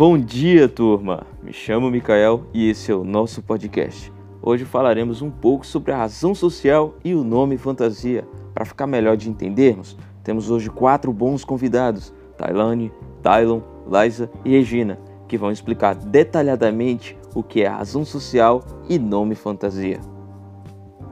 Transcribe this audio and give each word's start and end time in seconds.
Bom 0.00 0.16
dia, 0.16 0.66
turma! 0.66 1.26
Me 1.42 1.52
chamo 1.52 1.90
Mikael 1.90 2.46
e 2.54 2.70
esse 2.70 2.90
é 2.90 2.94
o 2.94 3.04
nosso 3.04 3.42
podcast. 3.42 4.10
Hoje 4.40 4.64
falaremos 4.64 5.20
um 5.20 5.30
pouco 5.30 5.66
sobre 5.66 5.92
a 5.92 5.98
razão 5.98 6.34
social 6.34 6.94
e 7.04 7.14
o 7.14 7.22
nome 7.22 7.58
fantasia. 7.58 8.26
Para 8.54 8.64
ficar 8.64 8.86
melhor 8.86 9.14
de 9.18 9.28
entendermos, 9.28 9.98
temos 10.24 10.50
hoje 10.50 10.70
quatro 10.70 11.12
bons 11.12 11.44
convidados: 11.44 12.14
Tailane, 12.38 12.90
Tylon, 13.22 13.60
Liza 13.86 14.30
e 14.42 14.52
Regina, 14.52 14.98
que 15.28 15.36
vão 15.36 15.52
explicar 15.52 15.94
detalhadamente 15.94 17.14
o 17.34 17.42
que 17.42 17.60
é 17.60 17.68
razão 17.68 18.02
social 18.02 18.64
e 18.88 18.98
nome 18.98 19.34
fantasia. 19.34 20.00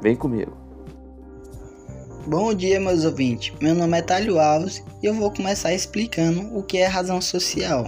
Vem 0.01 0.17
comigo! 0.17 0.57
Bom 2.27 2.55
dia, 2.55 2.81
meus 2.81 3.05
ouvintes. 3.05 3.53
Meu 3.61 3.75
nome 3.75 3.99
é 3.99 4.01
Talho 4.01 4.41
Alves 4.41 4.83
e 5.03 5.07
eu 5.07 5.13
vou 5.13 5.31
começar 5.31 5.75
explicando 5.75 6.57
o 6.57 6.63
que 6.63 6.79
é 6.79 6.87
razão 6.87 7.21
social. 7.21 7.85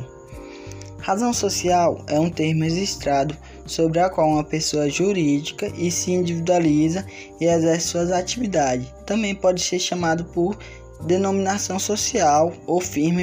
Razão 1.00 1.32
social 1.32 2.04
é 2.06 2.20
um 2.20 2.28
termo 2.28 2.62
registrado 2.62 3.34
sobre 3.66 4.00
a 4.00 4.10
qual 4.10 4.28
uma 4.28 4.44
pessoa 4.44 4.90
jurídica 4.90 5.72
e 5.76 5.90
se 5.90 6.12
individualiza 6.12 7.06
e 7.40 7.46
exerce 7.46 7.88
suas 7.88 8.12
atividades. 8.12 8.86
Também 9.06 9.34
pode 9.34 9.62
ser 9.62 9.78
chamado 9.78 10.24
por 10.26 10.58
denominação 11.06 11.78
social 11.78 12.52
ou 12.66 12.80
firma 12.80 13.22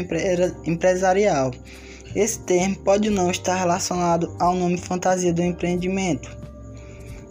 empresarial. 0.66 1.52
Esse 2.16 2.40
termo 2.40 2.77
pode 2.77 3.12
não 3.12 3.30
estar 3.30 3.55
relacionado 3.55 4.36
ao 4.39 4.55
nome 4.55 4.78
fantasia 4.78 5.31
do 5.31 5.44
empreendimento. 5.44 6.36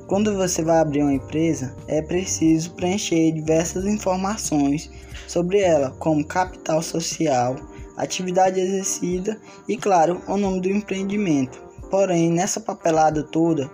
Quando 0.07 0.37
você 0.37 0.63
vai 0.63 0.79
abrir 0.79 1.03
uma 1.03 1.15
empresa, 1.15 1.75
é 1.89 2.01
preciso 2.01 2.71
preencher 2.75 3.33
diversas 3.33 3.85
informações 3.85 4.89
sobre 5.27 5.59
ela, 5.59 5.91
como 5.99 6.25
capital 6.25 6.81
social, 6.81 7.57
atividade 7.97 8.61
exercida 8.61 9.41
e, 9.69 9.77
claro, 9.77 10.21
o 10.27 10.37
nome 10.37 10.61
do 10.61 10.69
empreendimento. 10.69 11.61
Porém, 11.91 12.31
nessa 12.31 12.61
papelada 12.61 13.23
toda, 13.23 13.71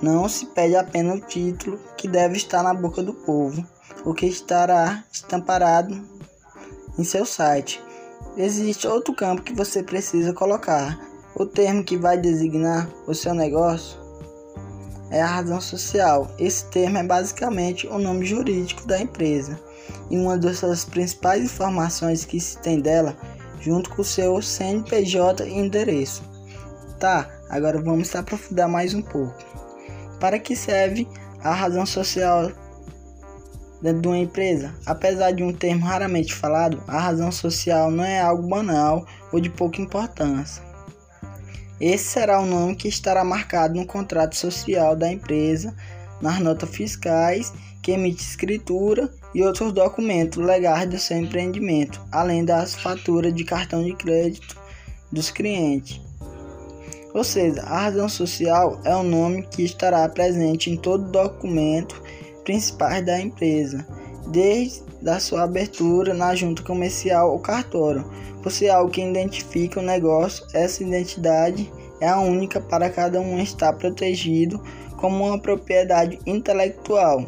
não 0.00 0.28
se 0.28 0.46
pede 0.46 0.76
apenas 0.76 1.18
o 1.18 1.26
título 1.26 1.78
que 1.96 2.08
deve 2.08 2.36
estar 2.36 2.62
na 2.62 2.74
boca 2.74 3.02
do 3.02 3.14
povo, 3.14 3.64
o 4.04 4.12
que 4.12 4.26
estará 4.26 5.04
estamparado 5.12 6.00
em 6.98 7.04
seu 7.04 7.24
site. 7.24 7.82
Existe 8.36 8.86
outro 8.86 9.14
campo 9.14 9.42
que 9.42 9.54
você 9.54 9.82
precisa 9.82 10.32
colocar, 10.32 10.98
o 11.34 11.46
termo 11.46 11.82
que 11.82 11.96
vai 11.96 12.18
designar 12.18 12.88
o 13.06 13.14
seu 13.14 13.32
negócio 13.32 14.02
é 15.10 15.20
a 15.20 15.26
razão 15.26 15.60
social. 15.60 16.30
Esse 16.38 16.64
termo 16.66 16.98
é 16.98 17.02
basicamente 17.02 17.86
o 17.86 17.98
nome 17.98 18.24
jurídico 18.24 18.86
da 18.86 19.00
empresa 19.00 19.60
e 20.10 20.16
uma 20.16 20.36
das 20.36 20.84
principais 20.84 21.44
informações 21.44 22.24
que 22.24 22.40
se 22.40 22.58
tem 22.58 22.80
dela 22.80 23.16
junto 23.62 23.88
com 23.90 24.02
o 24.02 24.04
seu 24.04 24.42
CNPJ 24.42 25.44
e 25.44 25.58
endereço. 25.58 26.22
Tá, 26.98 27.30
agora 27.48 27.80
vamos 27.80 28.14
aprofundar 28.14 28.68
mais 28.68 28.92
um 28.92 29.02
pouco. 29.02 29.34
Para 30.20 30.38
que 30.38 30.54
serve 30.54 31.08
a 31.42 31.54
razão 31.54 31.86
social 31.86 32.52
dentro 33.80 34.02
de 34.02 34.08
uma 34.08 34.18
empresa? 34.18 34.74
Apesar 34.86 35.32
de 35.32 35.42
um 35.42 35.52
termo 35.52 35.84
raramente 35.84 36.34
falado, 36.34 36.82
a 36.86 36.98
razão 36.98 37.32
social 37.32 37.90
não 37.90 38.04
é 38.04 38.20
algo 38.20 38.48
banal 38.48 39.06
ou 39.32 39.40
de 39.40 39.50
pouca 39.50 39.80
importância. 39.80 40.62
Esse 41.80 42.04
será 42.04 42.40
o 42.40 42.46
nome 42.46 42.76
que 42.76 42.86
estará 42.86 43.24
marcado 43.24 43.74
no 43.74 43.84
contrato 43.86 44.36
social 44.36 44.94
da 44.94 45.10
empresa, 45.10 45.74
nas 46.22 46.38
notas 46.38 46.70
fiscais 46.70 47.52
que 47.82 47.90
emite 47.90 48.22
escritura 48.22 49.10
e 49.34 49.42
outros 49.42 49.72
documentos 49.72 50.42
legais 50.42 50.88
do 50.88 50.98
seu 50.98 51.18
empreendimento, 51.18 52.00
além 52.12 52.44
das 52.44 52.74
faturas 52.74 53.34
de 53.34 53.44
cartão 53.44 53.82
de 53.82 53.92
crédito 53.92 54.56
dos 55.10 55.30
clientes. 55.30 56.00
Ou 57.12 57.24
seja, 57.24 57.60
a 57.62 57.82
razão 57.82 58.08
social 58.08 58.80
é 58.84 58.94
o 58.96 59.02
nome 59.02 59.42
que 59.42 59.62
estará 59.62 60.08
presente 60.08 60.70
em 60.70 60.76
todo 60.76 61.10
documento 61.10 62.00
principal 62.44 63.02
da 63.02 63.20
empresa, 63.20 63.86
desde 64.28 64.82
a 65.06 65.18
sua 65.20 65.42
abertura 65.42 66.14
na 66.14 66.34
junta 66.34 66.62
comercial 66.62 67.32
ou 67.32 67.38
cartório. 67.38 68.04
Por 68.42 68.50
ser 68.50 68.70
algo 68.70 68.90
que 68.90 69.02
identifica 69.02 69.78
o 69.78 69.82
negócio, 69.82 70.44
essa 70.54 70.82
identidade 70.82 71.70
é 72.00 72.08
a 72.08 72.18
única 72.18 72.60
para 72.60 72.90
cada 72.90 73.20
um 73.20 73.38
estar 73.38 73.72
protegido 73.74 74.60
como 75.02 75.26
uma 75.26 75.38
propriedade 75.38 76.20
intelectual. 76.24 77.26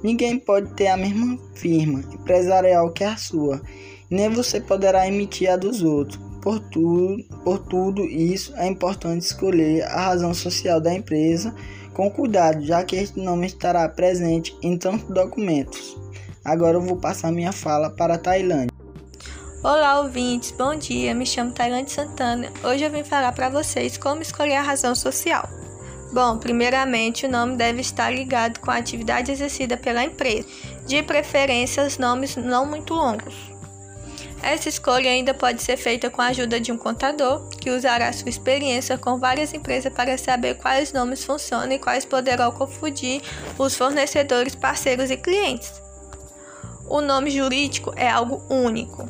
Ninguém 0.00 0.38
pode 0.38 0.72
ter 0.74 0.86
a 0.86 0.96
mesma 0.96 1.36
firma 1.54 2.00
empresarial 2.14 2.90
que 2.92 3.02
a 3.02 3.16
sua, 3.16 3.60
nem 4.08 4.30
você 4.30 4.60
poderá 4.60 5.06
emitir 5.08 5.50
a 5.50 5.56
dos 5.56 5.82
outros. 5.82 6.18
Por 6.40 6.58
tudo, 6.58 7.22
por 7.44 7.58
tudo 7.58 8.04
isso, 8.04 8.54
é 8.56 8.66
importante 8.66 9.22
escolher 9.22 9.82
a 9.82 10.06
razão 10.06 10.32
social 10.32 10.80
da 10.80 10.94
empresa 10.94 11.54
com 11.92 12.10
cuidado, 12.10 12.64
já 12.64 12.82
que 12.82 12.96
este 12.96 13.20
nome 13.20 13.48
estará 13.48 13.86
presente 13.88 14.56
em 14.62 14.78
tantos 14.78 15.08
documentos. 15.08 15.98
Agora 16.42 16.78
eu 16.78 16.80
vou 16.80 16.96
passar 16.96 17.30
minha 17.30 17.52
fala 17.52 17.90
para 17.90 18.14
a 18.14 18.18
Tailândia. 18.18 18.70
Olá, 19.62 20.00
ouvintes, 20.00 20.52
bom 20.52 20.74
dia. 20.74 21.14
Me 21.14 21.26
chamo 21.26 21.52
Tailândia 21.52 21.94
Santana. 21.94 22.50
Hoje 22.64 22.84
eu 22.84 22.90
vim 22.90 23.04
falar 23.04 23.32
para 23.32 23.50
vocês 23.50 23.98
como 23.98 24.22
escolher 24.22 24.54
a 24.54 24.62
razão 24.62 24.94
social. 24.94 25.59
Bom, 26.12 26.38
primeiramente, 26.38 27.26
o 27.26 27.30
nome 27.30 27.56
deve 27.56 27.80
estar 27.80 28.10
ligado 28.10 28.58
com 28.58 28.70
a 28.70 28.76
atividade 28.76 29.30
exercida 29.30 29.76
pela 29.76 30.02
empresa, 30.02 30.48
de 30.84 31.02
preferência 31.02 31.86
os 31.86 31.98
nomes 31.98 32.36
não 32.36 32.66
muito 32.66 32.94
longos. 32.94 33.34
Essa 34.42 34.68
escolha 34.70 35.10
ainda 35.10 35.34
pode 35.34 35.62
ser 35.62 35.76
feita 35.76 36.08
com 36.10 36.22
a 36.22 36.28
ajuda 36.28 36.58
de 36.58 36.72
um 36.72 36.78
contador, 36.78 37.46
que 37.48 37.70
usará 37.70 38.12
sua 38.12 38.30
experiência 38.30 38.96
com 38.96 39.18
várias 39.18 39.52
empresas 39.52 39.92
para 39.92 40.16
saber 40.16 40.54
quais 40.54 40.92
nomes 40.92 41.22
funcionam 41.22 41.72
e 41.72 41.78
quais 41.78 42.04
poderão 42.04 42.50
confundir 42.50 43.22
os 43.58 43.76
fornecedores, 43.76 44.54
parceiros 44.54 45.10
e 45.10 45.16
clientes. 45.16 45.80
O 46.88 47.00
nome 47.00 47.30
jurídico 47.30 47.92
é 47.94 48.08
algo 48.08 48.42
único. 48.48 49.08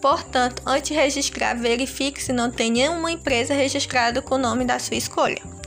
Portanto, 0.00 0.62
antes 0.64 0.88
de 0.88 0.94
registrar, 0.94 1.54
verifique 1.54 2.22
se 2.22 2.32
não 2.32 2.50
tem 2.50 2.70
nenhuma 2.70 3.12
empresa 3.12 3.52
registrada 3.52 4.22
com 4.22 4.36
o 4.36 4.38
nome 4.38 4.64
da 4.64 4.78
sua 4.78 4.96
escolha. 4.96 5.59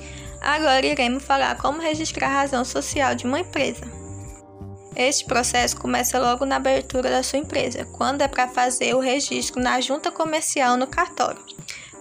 Agora 0.44 0.86
iremos 0.86 1.24
falar 1.24 1.56
como 1.56 1.82
registrar 1.82 2.28
a 2.28 2.42
razão 2.42 2.66
social 2.66 3.16
de 3.16 3.26
uma 3.26 3.40
empresa. 3.40 3.82
Este 4.94 5.24
processo 5.24 5.78
começa 5.78 6.20
logo 6.20 6.46
na 6.46 6.58
abertura 6.58 7.10
da 7.10 7.24
sua 7.24 7.40
empresa, 7.40 7.86
quando 7.86 8.22
é 8.22 8.28
para 8.28 8.50
fazer 8.50 8.94
o 8.94 9.00
registro 9.00 9.62
na 9.62 9.80
junta 9.80 10.12
comercial 10.12 10.76
no 10.76 10.86
cartório. 10.86 11.42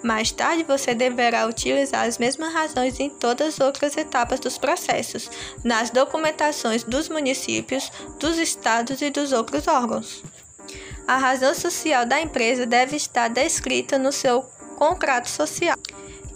Mais 0.03 0.33
tarde, 0.33 0.65
você 0.65 0.93
deverá 0.93 1.47
utilizar 1.47 2.05
as 2.05 2.19
mesmas 2.19 2.53
razões 2.53 2.99
em 2.99 3.09
todas 3.09 3.55
as 3.55 3.61
outras 3.61 3.97
etapas 3.97 4.41
dos 4.41 4.59
processos, 4.59 5.31
nas 5.63 5.91
documentações 5.91 6.83
dos 6.83 7.09
municípios, 7.09 7.93
dos 8.19 8.39
estados 8.39 9.01
e 9.01 9.09
dos 9.09 9.31
outros 9.31 9.69
órgãos. 9.69 10.21
A 11.07 11.17
razão 11.17 11.55
social 11.55 12.05
da 12.05 12.21
empresa 12.21 12.67
deve 12.67 12.97
estar 12.97 13.29
descrita 13.29 13.97
no 13.99 14.11
seu 14.11 14.43
contrato 14.77 15.31
social 15.31 15.77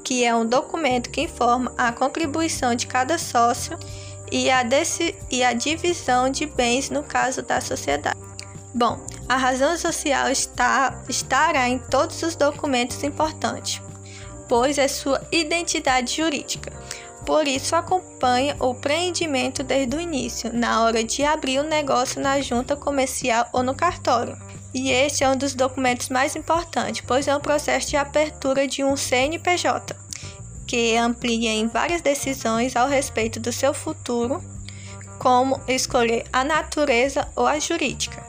que 0.06 0.24
é 0.24 0.32
um 0.32 0.46
documento 0.46 1.10
que 1.10 1.22
informa 1.22 1.72
a 1.76 1.90
contribuição 1.90 2.76
de 2.76 2.86
cada 2.86 3.18
sócio 3.18 3.76
e 4.30 4.48
a, 4.48 4.62
e 5.28 5.42
a 5.42 5.52
divisão 5.52 6.30
de 6.30 6.46
bens 6.46 6.90
no 6.90 7.02
caso 7.02 7.42
da 7.42 7.60
sociedade. 7.60 8.16
Bom, 8.72 9.04
a 9.28 9.36
razão 9.36 9.76
social 9.76 10.28
está, 10.28 11.02
estará 11.08 11.68
em 11.68 11.80
todos 11.80 12.22
os 12.22 12.36
documentos 12.36 13.02
importantes, 13.02 13.82
pois 14.48 14.78
é 14.78 14.86
sua 14.86 15.20
identidade 15.32 16.18
jurídica. 16.18 16.72
Por 17.24 17.48
isso, 17.48 17.74
acompanha 17.74 18.54
o 18.60 18.76
preenchimento 18.76 19.64
desde 19.64 19.96
o 19.96 20.00
início, 20.00 20.52
na 20.52 20.84
hora 20.84 21.02
de 21.02 21.24
abrir 21.24 21.58
o 21.58 21.64
negócio 21.64 22.20
na 22.20 22.40
junta 22.40 22.76
comercial 22.76 23.48
ou 23.52 23.64
no 23.64 23.74
cartório. 23.74 24.38
E 24.78 24.90
este 24.90 25.24
é 25.24 25.30
um 25.30 25.34
dos 25.34 25.54
documentos 25.54 26.10
mais 26.10 26.36
importantes, 26.36 27.02
pois 27.06 27.26
é 27.26 27.34
um 27.34 27.40
processo 27.40 27.88
de 27.88 27.96
abertura 27.96 28.68
de 28.68 28.84
um 28.84 28.94
CNPJ, 28.94 29.96
que 30.66 30.94
amplia 30.98 31.48
em 31.48 31.66
várias 31.66 32.02
decisões 32.02 32.76
ao 32.76 32.86
respeito 32.86 33.40
do 33.40 33.50
seu 33.50 33.72
futuro, 33.72 34.38
como 35.18 35.58
escolher 35.66 36.26
a 36.30 36.44
natureza 36.44 37.26
ou 37.34 37.46
a 37.46 37.58
jurídica. 37.58 38.22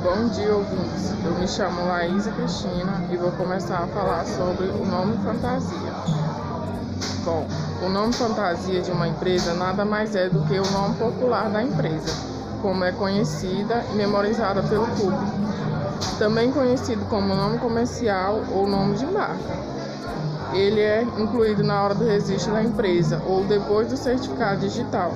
Bom 0.00 0.28
dia, 0.28 0.54
ouvintes. 0.54 1.10
Eu 1.24 1.34
me 1.40 1.48
chamo 1.48 1.88
Laísa 1.88 2.30
Cristina 2.30 3.08
e 3.12 3.16
vou 3.16 3.32
começar 3.32 3.78
a 3.78 3.88
falar 3.88 4.24
sobre 4.24 4.66
o 4.66 4.86
nome 4.86 5.16
fantasia. 5.24 5.92
Bom, 7.24 7.48
o 7.84 7.88
nome 7.88 8.12
fantasia 8.12 8.80
de 8.80 8.92
uma 8.92 9.08
empresa 9.08 9.54
nada 9.54 9.84
mais 9.84 10.14
é 10.14 10.28
do 10.28 10.46
que 10.46 10.56
o 10.56 10.70
nome 10.70 10.94
popular 10.98 11.50
da 11.50 11.64
empresa 11.64 12.33
como 12.64 12.82
é 12.82 12.92
conhecida 12.92 13.84
e 13.92 13.94
memorizada 13.94 14.62
pelo 14.62 14.86
público, 14.86 16.18
também 16.18 16.50
conhecido 16.50 17.04
como 17.10 17.34
nome 17.34 17.58
comercial 17.58 18.36
ou 18.56 18.66
nome 18.66 18.94
de 18.94 19.04
marca. 19.04 19.52
Ele 20.54 20.80
é 20.80 21.02
incluído 21.02 21.62
na 21.62 21.82
hora 21.84 21.94
do 21.94 22.06
registro 22.06 22.54
da 22.54 22.64
empresa 22.64 23.22
ou 23.28 23.44
depois 23.44 23.88
do 23.90 23.98
certificado 23.98 24.60
digital. 24.60 25.10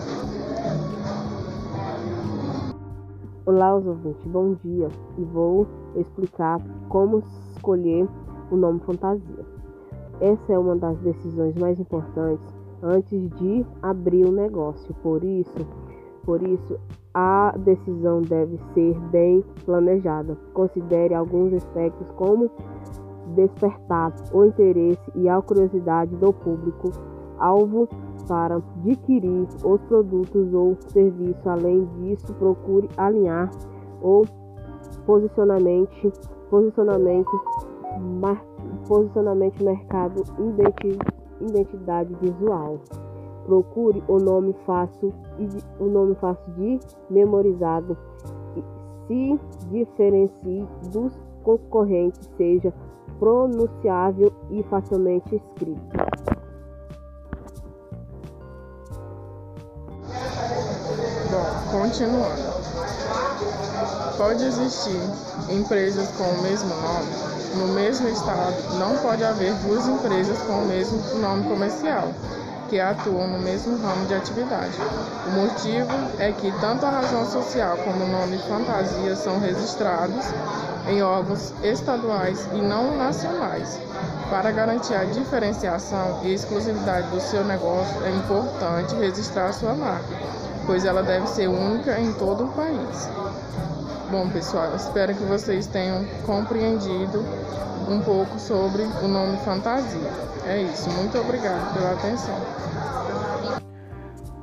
Olá, 3.46 3.74
os 3.74 3.86
ouvintes, 3.86 4.26
bom 4.26 4.52
dia 4.62 4.88
e 5.16 5.24
vou 5.24 5.66
explicar 5.96 6.60
como 6.90 7.22
escolher 7.54 8.06
o 8.50 8.56
nome 8.56 8.78
fantasia. 8.80 9.46
essa 10.20 10.52
é 10.52 10.58
uma 10.58 10.76
das 10.76 10.98
decisões 10.98 11.54
mais 11.54 11.80
importantes 11.80 12.44
antes 12.82 13.30
de 13.36 13.64
abrir 13.80 14.26
o 14.26 14.32
negócio. 14.32 14.92
Por 15.02 15.24
isso, 15.24 15.66
por 16.24 16.42
isso 16.42 16.78
a 17.20 17.52
decisão 17.58 18.22
deve 18.22 18.56
ser 18.72 18.96
bem 19.10 19.44
planejada. 19.64 20.38
Considere 20.54 21.14
alguns 21.14 21.52
aspectos 21.52 22.08
como 22.12 22.48
despertar 23.34 24.14
o 24.32 24.44
interesse 24.44 25.10
e 25.16 25.28
a 25.28 25.42
curiosidade 25.42 26.14
do 26.14 26.32
público 26.32 26.92
alvo 27.40 27.88
para 28.28 28.58
adquirir 28.58 29.48
os 29.64 29.80
produtos 29.88 30.54
ou 30.54 30.76
serviços. 30.92 31.44
Além 31.44 31.86
disso, 31.98 32.32
procure 32.34 32.88
alinhar 32.96 33.50
o 34.00 34.22
posicionamento, 35.04 36.12
posicionamento, 36.48 37.32
mar, 38.20 38.40
posicionamento 38.86 39.64
mercado, 39.64 40.22
identidade 41.40 42.14
visual. 42.20 42.78
Procure 43.48 44.04
o 44.08 44.18
nome 44.18 44.54
fácil 44.66 45.10
e 45.38 45.48
o 45.82 45.86
nome 45.86 46.14
fácil 46.16 46.52
de 46.52 46.78
memorizado. 47.08 47.96
Se 49.06 49.40
diferencie 49.70 50.68
dos 50.92 51.18
concorrentes, 51.42 52.28
seja 52.36 52.70
pronunciável 53.18 54.30
e 54.50 54.62
facilmente 54.64 55.36
escrito. 55.36 55.80
Bom, 61.30 61.80
continuando. 61.80 62.58
Pode 64.18 64.44
existir 64.44 65.00
empresas 65.50 66.14
com 66.18 66.24
o 66.24 66.42
mesmo 66.42 66.68
nome. 66.68 67.28
No 67.56 67.74
mesmo 67.74 68.08
estado, 68.08 68.78
não 68.78 68.94
pode 68.98 69.24
haver 69.24 69.54
duas 69.66 69.88
empresas 69.88 70.38
com 70.42 70.52
o 70.52 70.66
mesmo 70.66 70.98
nome 71.18 71.48
comercial 71.48 72.08
que 72.68 72.80
atuam 72.80 73.26
no 73.28 73.38
mesmo 73.38 73.76
ramo 73.78 74.06
de 74.06 74.14
atividade. 74.14 74.74
O 75.26 75.30
motivo 75.30 75.92
é 76.18 76.32
que 76.32 76.52
tanto 76.60 76.84
a 76.84 76.90
razão 76.90 77.24
social 77.24 77.76
como 77.78 78.04
o 78.04 78.08
nome 78.08 78.38
fantasia 78.38 79.16
são 79.16 79.40
registrados 79.40 80.24
em 80.88 81.02
órgãos 81.02 81.52
estaduais 81.62 82.48
e 82.52 82.60
não 82.60 82.96
nacionais. 82.96 83.78
Para 84.30 84.50
garantir 84.50 84.94
a 84.94 85.04
diferenciação 85.04 86.20
e 86.22 86.32
exclusividade 86.32 87.08
do 87.08 87.20
seu 87.20 87.44
negócio, 87.44 88.04
é 88.04 88.10
importante 88.10 88.94
registrar 88.96 89.52
sua 89.52 89.74
marca, 89.74 90.14
pois 90.68 90.84
ela 90.84 91.02
deve 91.02 91.26
ser 91.26 91.48
única 91.48 91.98
em 91.98 92.12
todo 92.12 92.44
o 92.44 92.48
país. 92.48 93.10
Bom, 94.10 94.28
pessoal, 94.28 94.76
espero 94.76 95.14
que 95.14 95.24
vocês 95.24 95.66
tenham 95.66 96.04
compreendido 96.26 97.24
um 97.88 98.02
pouco 98.02 98.38
sobre 98.38 98.82
o 98.82 99.08
nome 99.08 99.38
fantasia. 99.38 100.10
É 100.46 100.60
isso, 100.60 100.90
muito 100.90 101.16
obrigado 101.18 101.72
pela 101.72 101.92
atenção. 101.92 102.34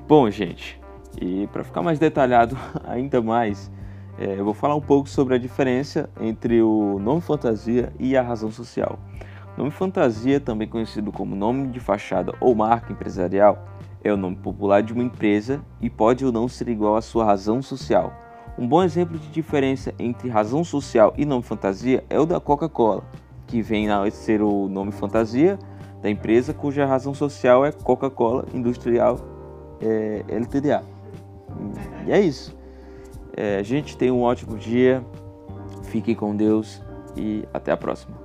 Bom, 0.07 0.27
gente, 0.31 0.81
e 1.21 1.45
para 1.53 1.63
ficar 1.63 1.83
mais 1.83 1.99
detalhado 1.99 2.57
ainda 2.87 3.21
mais, 3.21 3.69
é, 4.17 4.39
eu 4.39 4.45
vou 4.45 4.53
falar 4.55 4.73
um 4.73 4.81
pouco 4.81 5.07
sobre 5.07 5.35
a 5.35 5.37
diferença 5.37 6.09
entre 6.19 6.59
o 6.59 6.97
nome 6.97 7.21
fantasia 7.21 7.93
e 7.99 8.17
a 8.17 8.23
razão 8.23 8.49
social. 8.49 8.97
O 9.55 9.59
nome 9.59 9.69
fantasia, 9.69 10.39
também 10.39 10.67
conhecido 10.67 11.11
como 11.11 11.35
nome 11.35 11.67
de 11.67 11.79
fachada 11.79 12.33
ou 12.41 12.55
marca 12.55 12.91
empresarial, 12.91 13.63
é 14.05 14.13
o 14.13 14.17
nome 14.17 14.35
popular 14.35 14.83
de 14.83 14.93
uma 14.93 15.03
empresa 15.03 15.65
e 15.81 15.89
pode 15.89 16.23
ou 16.23 16.31
não 16.31 16.47
ser 16.47 16.69
igual 16.69 16.95
à 16.95 17.01
sua 17.01 17.25
razão 17.25 17.59
social. 17.59 18.13
Um 18.57 18.67
bom 18.67 18.83
exemplo 18.83 19.17
de 19.17 19.27
diferença 19.29 19.93
entre 19.97 20.29
razão 20.29 20.63
social 20.63 21.11
e 21.17 21.25
nome 21.25 21.43
fantasia 21.43 22.05
é 22.07 22.19
o 22.19 22.25
da 22.25 22.39
Coca-Cola, 22.39 23.03
que 23.47 23.63
vem 23.63 23.89
a 23.89 24.09
ser 24.11 24.43
o 24.43 24.69
nome 24.69 24.91
fantasia 24.91 25.57
da 26.03 26.09
empresa 26.09 26.53
cuja 26.53 26.85
razão 26.85 27.15
social 27.15 27.65
é 27.65 27.71
Coca-Cola 27.71 28.45
Industrial 28.53 29.17
é, 29.81 30.23
LTDA. 30.29 30.83
E 32.05 32.11
é 32.11 32.21
isso. 32.21 32.55
É, 33.35 33.63
gente, 33.63 33.97
tenha 33.97 34.13
um 34.13 34.21
ótimo 34.21 34.55
dia, 34.55 35.03
fiquem 35.85 36.13
com 36.13 36.35
Deus 36.35 36.79
e 37.17 37.43
até 37.51 37.71
a 37.71 37.77
próxima. 37.77 38.24